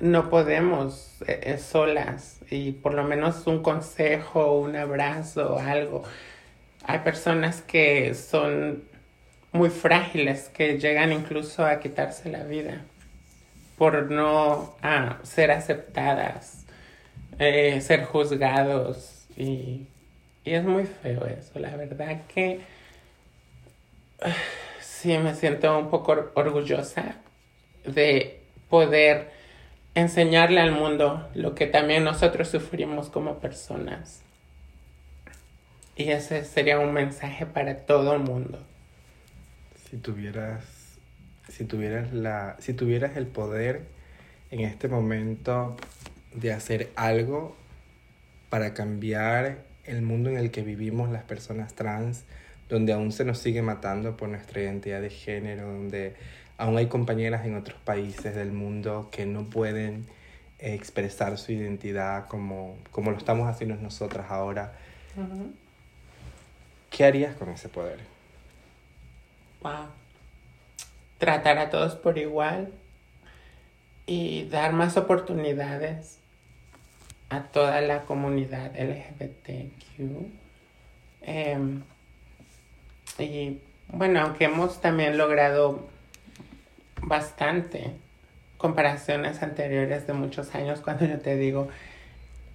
[0.01, 6.03] no podemos eh, eh, solas y por lo menos un consejo, un abrazo, algo.
[6.85, 8.85] Hay personas que son
[9.53, 12.83] muy frágiles, que llegan incluso a quitarse la vida
[13.79, 16.65] por no ah, ser aceptadas,
[17.39, 19.87] eh, ser juzgados y,
[20.45, 21.59] y es muy feo eso.
[21.61, 22.61] La verdad que
[24.23, 24.35] ah,
[24.81, 27.17] sí me siento un poco or- orgullosa
[27.85, 29.31] de poder
[29.95, 34.23] enseñarle al mundo lo que también nosotros sufrimos como personas.
[36.01, 38.59] Y ese sería un mensaje para todo el mundo.
[39.91, 40.65] Si tuvieras,
[41.51, 43.83] si tuvieras la, si tuvieras el poder
[44.51, 45.77] en este momento
[46.33, 47.55] de hacer algo
[48.49, 52.25] para cambiar el mundo en el que vivimos las personas trans,
[52.71, 56.15] donde aún se nos sigue matando por nuestra identidad de género, donde
[56.57, 60.07] aún hay compañeras en otros países del mundo que no pueden
[60.59, 64.73] expresar su identidad como, como lo estamos haciendo nosotras ahora.
[67.01, 67.99] ¿Qué harías con ese poder?
[69.63, 69.87] Wow.
[71.17, 72.75] Tratar a todos por igual
[74.05, 76.19] y dar más oportunidades
[77.31, 80.27] a toda la comunidad LGBTQ.
[81.23, 81.85] Em,
[83.19, 85.89] y bueno, aunque hemos también logrado
[87.01, 87.93] bastante
[88.59, 91.71] comparaciones anteriores de muchos años, cuando yo te digo,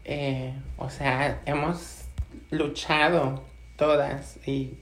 [0.04, 2.06] eh, o sea, hemos
[2.52, 4.74] luchado todas y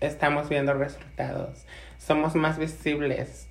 [0.00, 1.64] estamos viendo resultados.
[1.98, 3.46] Somos más visibles,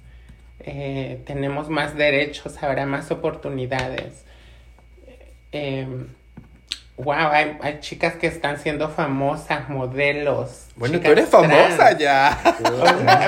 [0.59, 4.25] eh, tenemos más derechos, habrá más oportunidades.
[5.51, 5.87] Eh,
[6.97, 10.67] wow, hay, hay, chicas que están siendo famosas, modelos.
[10.75, 12.37] Bueno, tú eres famosa ya.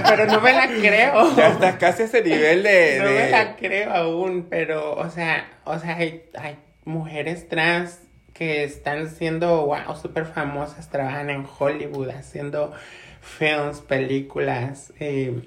[0.09, 1.35] pero no me la creo.
[1.35, 2.99] Ya estás casi a ese nivel de.
[2.99, 7.99] No me la creo aún, pero, o sea, o sea, hay, hay mujeres trans
[8.35, 12.73] que están siendo, wow, súper famosas, trabajan en Hollywood haciendo
[13.21, 15.41] films, películas, eh,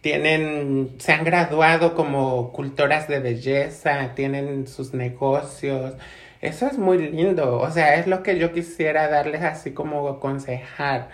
[0.00, 5.94] tienen, se han graduado como cultoras de belleza, tienen sus negocios.
[6.40, 11.08] Eso es muy lindo, o sea, es lo que yo quisiera darles así como aconsejar,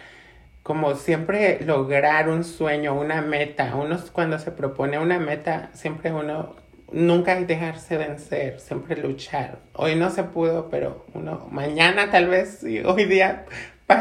[0.63, 3.75] como siempre lograr un sueño, una meta.
[3.77, 6.57] Uno cuando se propone una meta, siempre uno
[6.95, 9.59] nunca dejarse vencer, siempre luchar.
[9.75, 13.45] Hoy no se pudo, pero uno, mañana tal vez, y hoy día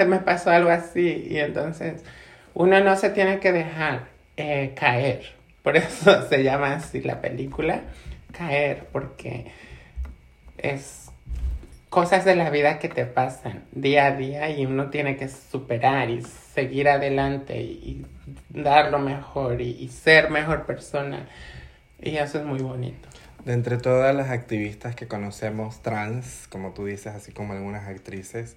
[0.07, 2.03] me pasó algo así, y entonces
[2.53, 4.05] uno no se tiene que dejar
[4.37, 5.23] eh, caer.
[5.63, 7.81] Por eso se llama así la película,
[8.31, 9.47] caer, porque
[10.57, 11.09] es
[11.89, 16.09] cosas de la vida que te pasan día a día y uno tiene que superar
[16.09, 18.05] y seguir adelante y,
[18.49, 21.27] dar lo mejor y, y ser mejor persona.
[22.03, 23.07] Y eso es muy bonito.
[23.45, 28.55] De entre todas las activistas que conocemos trans, como tú dices, así como algunas actrices,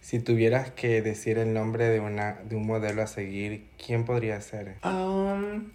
[0.00, 4.40] si tuvieras que decir el nombre de, una, de un modelo a seguir, ¿quién podría
[4.40, 4.76] ser?
[4.84, 5.70] Um,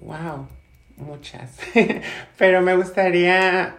[0.00, 0.48] wow,
[0.96, 1.56] muchas.
[2.38, 3.76] Pero me gustaría,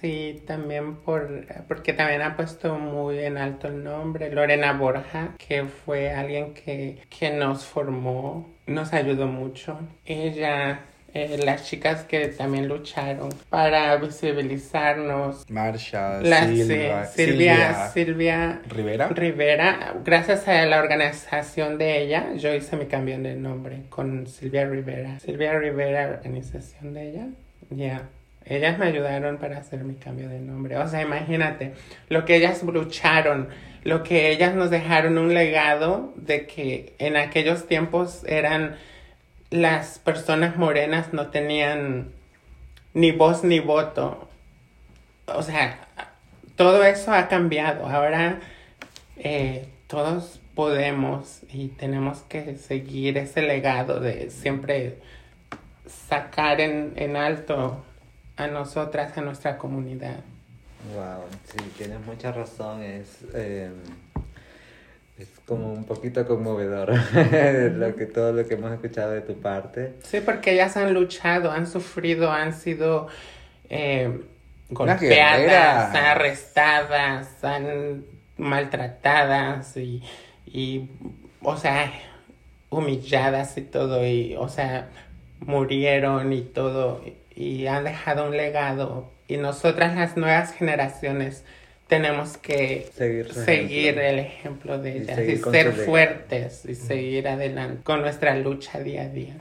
[0.00, 5.64] sí, también por, porque también ha puesto muy en alto el nombre, Lorena Borja, que
[5.64, 9.78] fue alguien que, que nos formó, nos ayudó mucho.
[10.04, 10.80] Ella
[11.14, 15.48] eh, las chicas que también lucharon para visibilizarnos.
[15.50, 19.08] Marsha, Silvia, Silvia, Silvia, Rivera.
[19.08, 19.94] Rivera.
[20.04, 25.18] Gracias a la organización de ella, yo hice mi cambio de nombre con Silvia Rivera.
[25.20, 27.26] Silvia Rivera, organización de ella.
[27.70, 28.02] Ya.
[28.44, 30.78] Ellas me ayudaron para hacer mi cambio de nombre.
[30.78, 31.74] O sea, imagínate
[32.08, 33.48] lo que ellas lucharon,
[33.84, 38.76] lo que ellas nos dejaron un legado de que en aquellos tiempos eran
[39.50, 42.12] las personas morenas no tenían
[42.94, 44.28] ni voz ni voto.
[45.26, 45.78] O sea,
[46.56, 47.86] todo eso ha cambiado.
[47.86, 48.40] Ahora
[49.16, 54.98] eh, todos podemos y tenemos que seguir ese legado de siempre
[55.86, 57.84] sacar en, en alto
[58.38, 60.20] a nosotras, a nuestra comunidad.
[60.94, 62.82] Wow, sí, tienes mucha razón.
[62.82, 63.70] Es, eh,
[65.18, 66.90] es como un poquito conmovedor
[67.72, 69.94] lo que, todo lo que hemos escuchado de tu parte.
[70.04, 73.08] Sí, porque ellas han luchado, han sufrido, han sido
[73.68, 74.20] eh,
[74.70, 78.04] golpeadas, arrestadas, han
[78.38, 80.02] maltratadas y,
[80.46, 80.88] y,
[81.42, 81.92] o sea,
[82.70, 84.88] humilladas y todo, y, o sea,
[85.40, 87.02] murieron y todo,
[87.38, 89.12] y han dejado un legado.
[89.28, 91.44] Y nosotras, las nuevas generaciones,
[91.86, 98.00] tenemos que seguir, seguir el ejemplo de ellas y, ser fuertes y seguir adelante con
[98.00, 99.36] nuestra lucha día a día.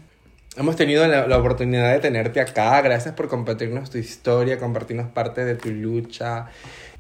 [0.55, 2.79] Hemos tenido la, la, oportunidad de tenerte acá.
[2.81, 6.49] Gracias por compartirnos tu historia, compartirnos parte de tu lucha.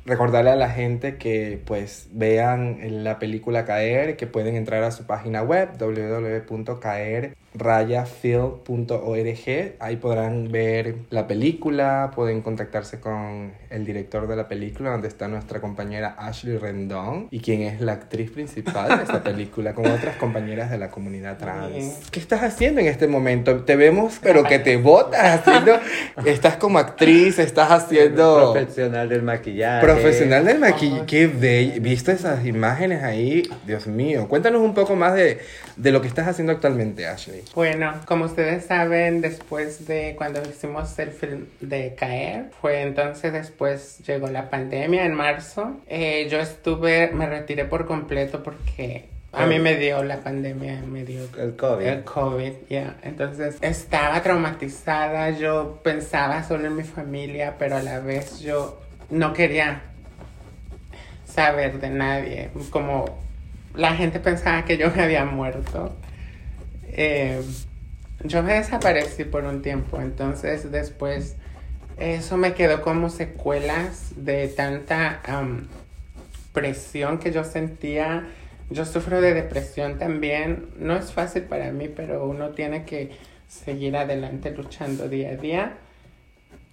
[0.07, 5.05] Recordarle a la gente que pues vean la película Caer, que pueden entrar a su
[5.05, 9.75] página web www.caer rayafilm.org.
[9.79, 15.27] Ahí podrán ver la película, pueden contactarse con el director de la película, donde está
[15.27, 20.15] nuestra compañera Ashley Rendón, y quien es la actriz principal de esta película, con otras
[20.17, 22.09] compañeras de la comunidad trans.
[22.11, 23.63] ¿Qué estás haciendo en este momento?
[23.63, 25.79] Te vemos, pero que te botas haciendo.
[26.25, 28.53] Estás como actriz, estás haciendo.
[28.53, 29.81] Profesional del maquillaje.
[30.01, 31.05] Profesional del maquillaje.
[31.07, 31.81] Qué bello.
[31.81, 33.49] ¿Viste esas imágenes ahí?
[33.65, 34.27] Dios mío.
[34.27, 35.39] Cuéntanos un poco más de,
[35.75, 37.43] de lo que estás haciendo actualmente, Ashley.
[37.55, 43.97] Bueno, como ustedes saben, después de cuando hicimos el film de Caer, fue entonces después
[44.05, 45.77] llegó la pandemia en marzo.
[45.87, 51.05] Eh, yo estuve, me retiré por completo porque a mí me dio la pandemia, me
[51.05, 51.85] dio el COVID.
[51.85, 52.97] El COVID, ya.
[53.01, 58.79] Entonces estaba traumatizada, yo pensaba solo en mi familia, pero a la vez yo
[59.09, 59.81] no quería
[61.25, 63.19] saber de nadie, como
[63.75, 65.95] la gente pensaba que yo me había muerto.
[66.89, 67.41] Eh,
[68.23, 71.35] yo me desaparecí por un tiempo, entonces después
[71.97, 75.21] eso me quedó como secuelas de tanta
[76.53, 78.27] presión que yo sentía.
[78.69, 80.69] Yo sufro de depresión también.
[80.77, 83.11] No es fácil para mí, pero uno tiene que
[83.47, 85.77] seguir adelante luchando día a día.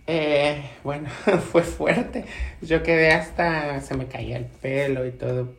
[0.07, 1.09] Eh, bueno,
[1.52, 2.24] fue fuerte.
[2.61, 5.52] Yo quedé hasta, se me caía el pelo y todo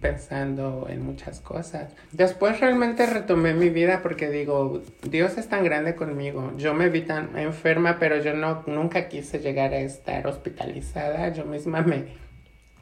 [0.00, 1.92] pensando en muchas cosas.
[2.12, 6.52] Después realmente retomé mi vida porque digo, Dios es tan grande conmigo.
[6.56, 11.32] Yo me vi tan enferma, pero yo no nunca quise llegar a estar hospitalizada.
[11.32, 12.30] Yo misma me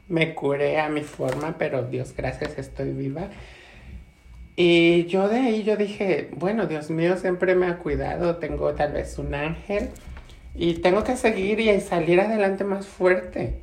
[0.09, 3.29] me curé a mi forma, pero Dios gracias estoy viva.
[4.55, 8.91] Y yo de ahí yo dije, bueno, Dios mío siempre me ha cuidado, tengo tal
[8.91, 9.89] vez un ángel
[10.59, 13.53] y tengo que seguir y salir adelante más fuerte.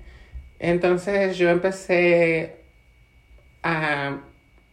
[0.58, 2.56] Entonces yo empecé
[3.62, 4.20] a,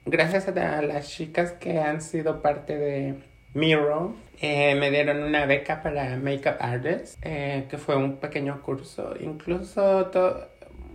[0.05, 3.15] gracias a las chicas que han sido parte de
[3.53, 9.15] Miro, eh, me dieron una beca para Makeup Artists, eh, que fue un pequeño curso.
[9.19, 10.09] Incluso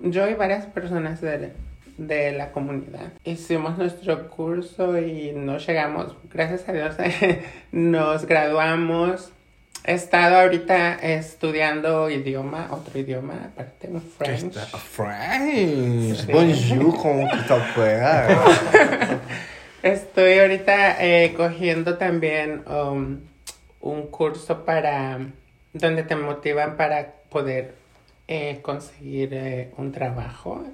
[0.03, 1.53] yo y varias personas de,
[1.99, 6.97] de la comunidad hicimos nuestro curso y nos llegamos, gracias a Dios,
[7.73, 9.33] nos graduamos.
[9.89, 14.55] He estado ahorita estudiando idioma, otro idioma, aparte un French.
[14.55, 16.27] Está- French.
[16.27, 16.31] Sí.
[16.31, 16.93] Bonjour.
[19.83, 23.19] Estoy ahorita eh, cogiendo también um,
[23.81, 25.21] un curso para
[25.73, 27.75] donde te motivan para poder
[28.27, 30.65] eh, conseguir eh, un trabajo.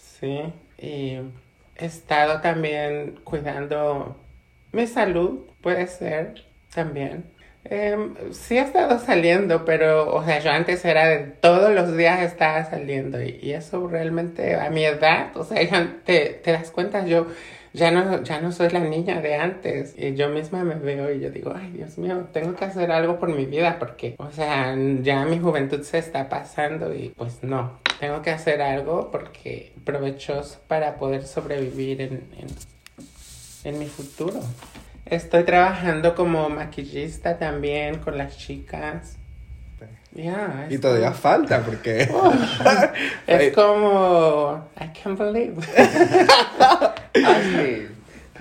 [0.00, 0.42] Sí,
[0.78, 1.18] y
[1.74, 4.16] he estado también cuidando
[4.70, 7.31] mi salud, puede ser también.
[7.64, 12.20] Em, sí he estado saliendo, pero, o sea, yo antes era de todos los días
[12.20, 15.56] estaba saliendo y, eso realmente a mi edad, o sea,
[16.04, 17.26] te, te das cuenta, yo
[17.72, 21.20] ya no, ya no soy la niña de antes y yo misma me veo y
[21.20, 24.76] yo digo, ay Dios mío, tengo que hacer algo por mi vida porque, o sea,
[25.00, 30.60] ya mi juventud se está pasando y pues no, tengo que hacer algo porque provechoso
[30.68, 32.48] para poder sobrevivir en, en,
[33.64, 34.40] en mi futuro.
[35.12, 39.16] Estoy trabajando como maquillista también con las chicas.
[40.14, 42.08] Ya, Y todavía como- falta porque...
[43.26, 45.60] es como I can't believe.
[47.26, 47.88] Ashley,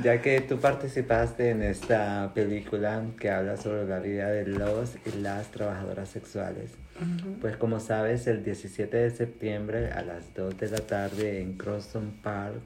[0.02, 5.18] ya que tú participaste en esta película que habla sobre la vida de los y
[5.20, 6.72] las trabajadoras sexuales,
[7.42, 12.14] pues como sabes, el 17 de septiembre a las 2 de la tarde en Croston
[12.24, 12.62] Park,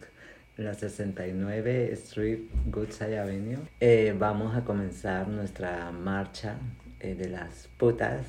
[0.57, 6.55] la 69 Street Goodside Avenue, eh, vamos a comenzar nuestra marcha
[6.99, 8.25] eh, de las putas.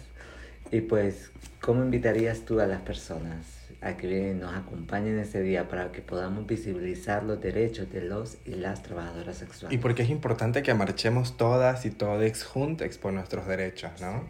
[0.73, 5.93] Y pues, ¿cómo invitarías tú a las personas a que nos acompañen ese día para
[5.93, 9.79] que podamos visibilizar los derechos de los y las trabajadoras sexuales?
[9.79, 14.25] Y porque es importante que marchemos todas y todos juntos por nuestros derechos, ¿no?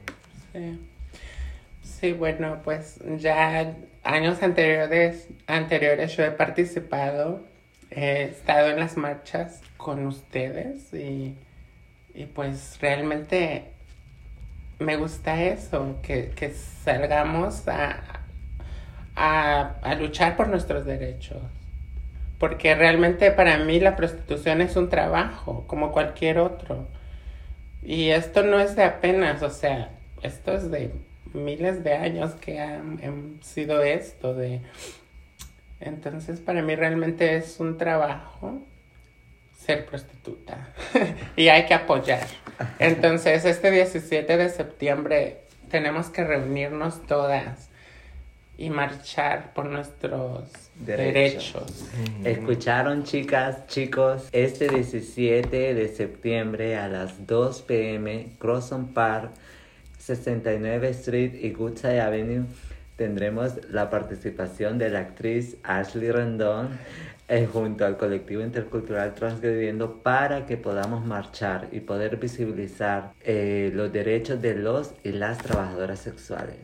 [0.53, 0.79] Sí.
[1.83, 7.43] Sí, bueno, pues ya años anteriores, anteriores yo he participado,
[7.91, 11.35] he estado en las marchas con ustedes y,
[12.15, 13.65] y pues realmente
[14.79, 18.03] me gusta eso, que, que salgamos a,
[19.15, 21.39] a, a luchar por nuestros derechos.
[22.39, 26.87] Porque realmente para mí la prostitución es un trabajo, como cualquier otro.
[27.83, 29.91] Y esto no es de apenas, o sea,
[30.23, 30.91] esto es de
[31.33, 34.61] miles de años que han, han sido esto de...
[35.81, 38.63] Entonces para mí realmente es un trabajo
[39.59, 40.69] ser prostituta
[41.37, 42.27] y hay que apoyar.
[42.79, 45.39] Entonces este 17 de septiembre
[45.71, 47.69] tenemos que reunirnos todas
[48.59, 50.45] y marchar por nuestros
[50.77, 51.85] Derechos.
[51.85, 52.25] derechos.
[52.25, 59.31] Escucharon chicas, chicos, este 17 de septiembre a las 2 pm, Crosson Park,
[59.99, 62.47] 69 Street y Goodside Avenue,
[62.97, 66.79] tendremos la participación de la actriz Ashley Rendón
[67.29, 73.93] eh, junto al colectivo intercultural Transgrediendo para que podamos marchar y poder visibilizar eh, los
[73.93, 76.57] derechos de los y las trabajadoras sexuales.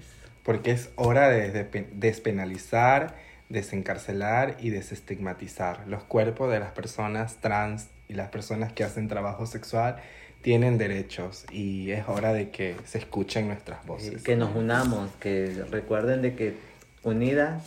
[0.42, 3.14] Porque es hora de despe- despenalizar,
[3.48, 5.86] desencarcelar y desestigmatizar.
[5.86, 9.96] Los cuerpos de las personas trans y las personas que hacen trabajo sexual
[10.42, 14.22] tienen derechos y es hora de que se escuchen nuestras voces.
[14.22, 16.56] Que nos unamos, que recuerden de que
[17.02, 17.62] unidas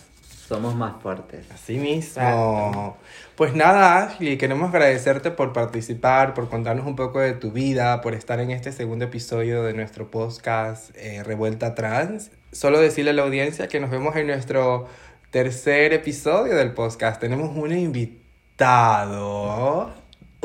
[0.48, 1.50] somos más fuertes.
[1.52, 2.98] Así mismo.
[3.36, 8.14] Pues nada, Ashley, queremos agradecerte por participar, por contarnos un poco de tu vida, por
[8.14, 12.30] estar en este segundo episodio de nuestro podcast eh, Revuelta Trans.
[12.52, 14.88] Solo decirle a la audiencia que nos vemos en nuestro
[15.32, 17.20] tercer episodio del podcast.
[17.20, 18.16] Tenemos un invitado.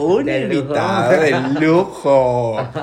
[0.05, 0.61] Un De lujo.
[0.63, 2.69] invitado de lujo.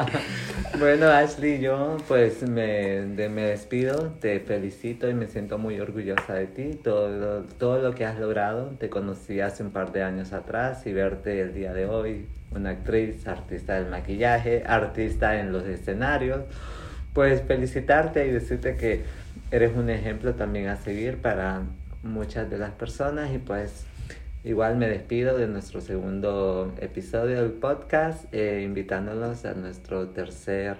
[0.79, 6.35] Bueno, Ashley, yo pues me, de- me despido, te felicito y me siento muy orgullosa
[6.35, 8.65] de ti, todo, todo lo que has logrado.
[8.77, 12.71] Te conocí hace un par de años atrás y verte el día de hoy, una
[12.71, 16.41] actriz, artista del maquillaje, artista en los escenarios,
[17.13, 19.03] pues felicitarte y decirte que
[19.49, 21.61] eres un ejemplo también a seguir para
[22.03, 23.85] muchas de las personas y pues
[24.47, 30.77] Igual me despido de nuestro segundo episodio del podcast, eh, invitándolos a nuestro tercer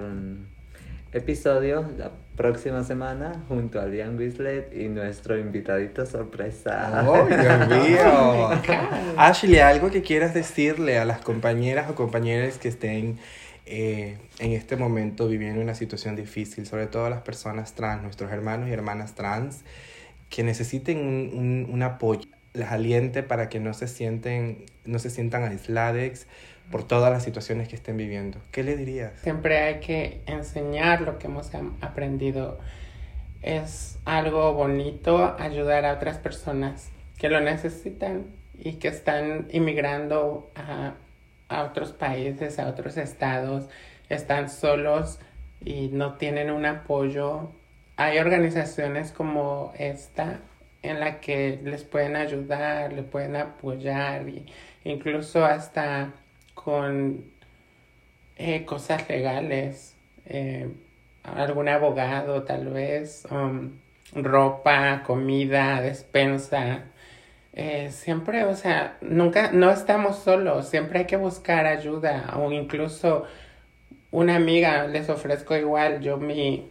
[1.12, 7.04] episodio la próxima semana junto a Liam Wislet y nuestro invitadito sorpresa.
[7.06, 8.52] ¡Oh, Dios mío!
[9.18, 13.18] Ashley, ¿algo que quieras decirle a las compañeras o compañeros que estén
[13.66, 18.32] eh, en este momento viviendo una situación difícil, sobre todo a las personas trans, nuestros
[18.32, 19.66] hermanos y hermanas trans,
[20.30, 25.10] que necesiten un, un, un apoyo, las aliente para que no se, sienten, no se
[25.10, 26.28] sientan aisladas
[26.72, 28.40] por todas las situaciones que estén viviendo?
[28.52, 29.14] ¿Qué le dirías?
[29.22, 32.60] Siempre hay que enseñar lo que hemos aprendido.
[33.42, 38.26] Es algo bonito ayudar a otras personas que lo necesitan
[38.58, 40.96] y que están inmigrando a,
[41.50, 43.70] a otros países, a otros estados,
[44.10, 45.20] están solos
[45.64, 47.52] y no tienen un apoyo.
[47.96, 50.40] Hay organizaciones como esta
[50.82, 54.26] en la que les pueden ayudar, les pueden apoyar,
[54.84, 56.14] incluso hasta
[56.54, 57.26] con
[58.36, 60.70] eh, cosas legales, eh,
[61.24, 63.72] algún abogado tal vez, um,
[64.14, 66.86] ropa, comida, despensa.
[67.54, 73.26] Eh, siempre, o sea, nunca, no estamos solos, siempre hay que buscar ayuda o incluso
[74.12, 76.70] una amiga, les ofrezco igual, yo mi,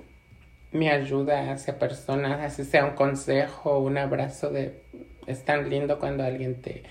[0.78, 4.80] mi ayuda hacia personas, así sea un consejo, un abrazo de,
[5.26, 6.82] es tan lindo cuando alguien te,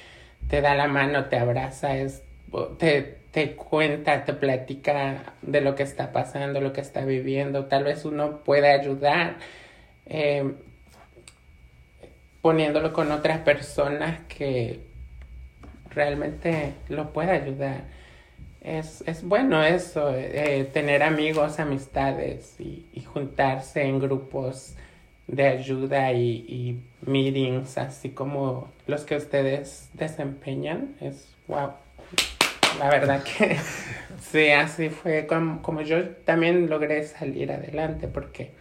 [0.50, 2.24] te da la mano, te abraza, es,
[2.78, 7.84] te, te cuenta, te platica de lo que está pasando, lo que está viviendo, tal
[7.84, 9.36] vez uno puede ayudar
[10.06, 10.54] eh,
[12.42, 14.80] poniéndolo con otras personas que
[15.90, 17.95] realmente lo puede ayudar.
[18.66, 24.76] Es, es bueno eso, eh, tener amigos, amistades y, y juntarse en grupos
[25.28, 30.96] de ayuda y, y meetings, así como los que ustedes desempeñan.
[31.00, 31.74] Es wow.
[32.80, 33.58] La verdad que
[34.20, 38.52] sí, así fue como, como yo también logré salir adelante, porque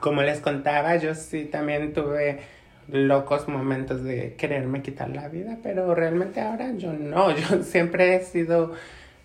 [0.00, 2.40] como les contaba, yo sí también tuve
[2.88, 8.20] locos momentos de quererme quitar la vida, pero realmente ahora yo no, yo siempre he
[8.20, 8.72] sido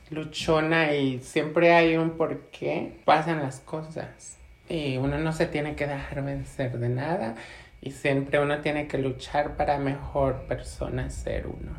[0.09, 4.37] luchona y siempre hay un por qué pasan las cosas.
[4.69, 7.35] Y uno no se tiene que dejar vencer de nada
[7.81, 11.71] y siempre uno tiene que luchar para mejor persona ser uno.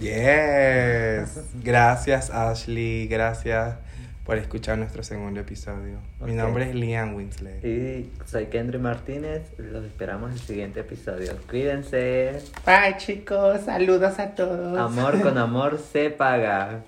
[0.00, 1.40] Yes.
[1.62, 3.06] Gracias, Ashley.
[3.08, 3.76] Gracias
[4.24, 5.98] por escuchar nuestro segundo episodio.
[6.20, 6.36] Mi Ok.
[6.36, 7.64] nombre es Liam Winslet.
[7.64, 11.32] Y soy Kendry Martínez, los esperamos en el siguiente episodio.
[11.48, 14.78] Cuídense, Bye chicos, saludos a todos.
[14.78, 16.80] amor con amor se paga.